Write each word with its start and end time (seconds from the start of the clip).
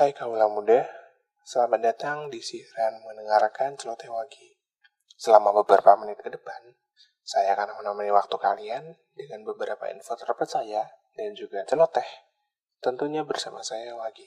Hai 0.00 0.16
kaula 0.16 0.48
muda, 0.48 0.88
selamat 1.44 1.80
datang 1.84 2.32
di 2.32 2.40
siaran 2.40 3.04
mendengarkan 3.04 3.76
celoteh 3.76 4.08
wagi. 4.08 4.56
Selama 5.12 5.52
beberapa 5.60 5.92
menit 6.00 6.24
ke 6.24 6.32
depan, 6.32 6.72
saya 7.20 7.52
akan 7.52 7.76
menemani 7.76 8.08
waktu 8.08 8.32
kalian 8.40 8.96
dengan 9.12 9.44
beberapa 9.44 9.92
info 9.92 10.16
terpercaya 10.16 10.88
dan 11.12 11.36
juga 11.36 11.68
celoteh. 11.68 12.08
Tentunya 12.80 13.28
bersama 13.28 13.60
saya 13.60 13.92
Wagi. 13.92 14.24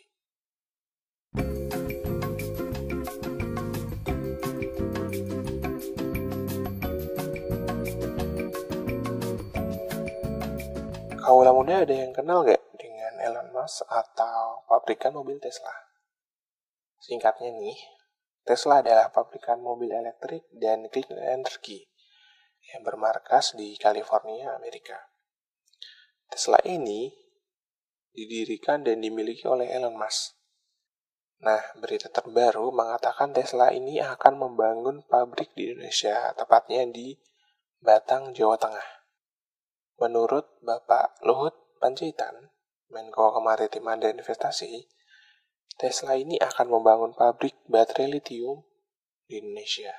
Kaula 11.17 11.49
muda 11.49 11.81
ada 11.81 11.95
yang 11.97 12.13
kenal 12.13 12.45
gak 12.45 12.61
dengan 13.03 13.19
Elon 13.19 13.51
Musk 13.51 13.83
atau 13.91 14.63
pabrikan 14.63 15.11
mobil 15.11 15.35
Tesla? 15.43 15.75
Singkatnya 17.03 17.51
nih, 17.51 17.75
Tesla 18.47 18.79
adalah 18.79 19.11
pabrikan 19.11 19.59
mobil 19.59 19.91
elektrik 19.91 20.47
dan 20.55 20.87
clean 20.87 21.19
energy 21.19 21.83
yang 22.71 22.79
bermarkas 22.79 23.59
di 23.59 23.75
California, 23.75 24.55
Amerika. 24.55 24.95
Tesla 26.31 26.55
ini 26.63 27.11
didirikan 28.15 28.87
dan 28.87 29.03
dimiliki 29.03 29.43
oleh 29.51 29.67
Elon 29.67 29.99
Musk. 29.99 30.39
Nah, 31.43 31.59
berita 31.75 32.07
terbaru 32.07 32.71
mengatakan 32.71 33.35
Tesla 33.35 33.75
ini 33.75 33.99
akan 33.99 34.47
membangun 34.47 35.03
pabrik 35.03 35.51
di 35.59 35.75
Indonesia, 35.75 36.31
tepatnya 36.39 36.87
di 36.87 37.19
Batang, 37.83 38.31
Jawa 38.31 38.55
Tengah. 38.55 38.89
Menurut 39.99 40.47
Bapak 40.63 41.19
Luhut 41.27 41.51
Panjaitan, 41.83 42.47
Menko 42.93 43.33
Kemaritiman 43.33 43.97
dan 43.97 44.21
Investasi, 44.21 44.85
Tesla 45.73 46.13
ini 46.13 46.37
akan 46.37 46.69
membangun 46.69 47.17
pabrik 47.17 47.57
baterai 47.65 48.05
lithium 48.05 48.61
di 49.25 49.41
Indonesia. 49.41 49.89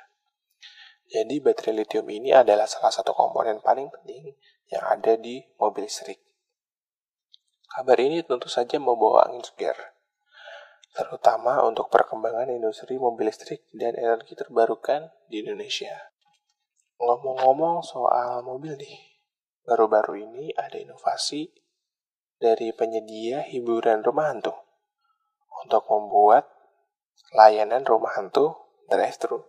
Jadi 1.11 1.43
baterai 1.43 1.83
lithium 1.83 2.07
ini 2.07 2.31
adalah 2.31 2.71
salah 2.71 2.95
satu 2.95 3.11
komponen 3.11 3.59
paling 3.59 3.91
penting 3.91 4.39
yang 4.71 4.87
ada 4.87 5.19
di 5.19 5.43
mobil 5.59 5.91
listrik. 5.91 6.23
Kabar 7.67 7.99
ini 7.99 8.23
tentu 8.23 8.47
saja 8.47 8.79
membawa 8.79 9.27
angin 9.27 9.43
segar, 9.43 9.75
terutama 10.95 11.67
untuk 11.67 11.91
perkembangan 11.91 12.55
industri 12.55 12.95
mobil 12.95 13.27
listrik 13.27 13.67
dan 13.75 13.99
energi 13.99 14.39
terbarukan 14.39 15.11
di 15.27 15.43
Indonesia. 15.43 16.15
Ngomong-ngomong 17.03 17.83
soal 17.83 18.47
mobil 18.47 18.79
nih, 18.79 19.19
baru-baru 19.67 20.23
ini 20.23 20.55
ada 20.55 20.79
inovasi 20.79 21.64
dari 22.45 22.77
penyedia 22.77 23.49
hiburan 23.49 24.05
rumah 24.05 24.29
hantu 24.29 24.53
untuk 25.65 25.89
membuat 25.89 26.45
layanan 27.33 27.81
rumah 27.89 28.13
hantu 28.13 28.53
drive-thru. 28.93 29.41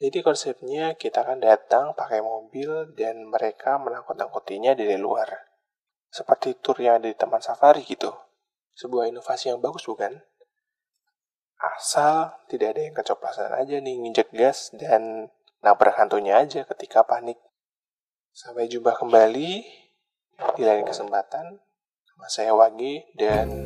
Jadi 0.00 0.24
konsepnya 0.24 0.96
kita 0.96 1.20
akan 1.20 1.44
datang 1.44 1.92
pakai 1.92 2.24
mobil 2.24 2.96
dan 2.96 3.28
mereka 3.28 3.76
menangkut-nangkutinya 3.76 4.72
dari 4.72 4.96
luar. 4.96 5.28
Seperti 6.08 6.56
tur 6.56 6.80
yang 6.80 7.04
ada 7.04 7.12
di 7.12 7.14
Taman 7.14 7.44
Safari 7.44 7.84
gitu. 7.84 8.08
Sebuah 8.72 9.12
inovasi 9.12 9.52
yang 9.52 9.60
bagus 9.60 9.84
bukan? 9.84 10.16
Asal 11.60 12.32
tidak 12.48 12.72
ada 12.72 12.80
yang 12.88 12.96
kecoplasan 12.96 13.52
aja 13.52 13.76
nih 13.76 14.00
nginjek 14.00 14.32
gas 14.32 14.72
dan 14.72 15.28
nabrak 15.60 16.00
hantunya 16.00 16.40
aja 16.40 16.64
ketika 16.64 17.04
panik. 17.04 17.36
Sampai 18.32 18.72
jumpa 18.72 18.96
kembali 18.96 19.68
di 20.56 20.62
lain 20.64 20.84
kesempatan. 20.84 21.60
Sama 22.06 22.26
saya 22.28 22.52
Wagi 22.52 23.04
dan 23.16 23.64